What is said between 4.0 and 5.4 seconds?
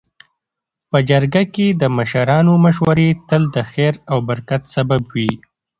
او برکت سبب وي.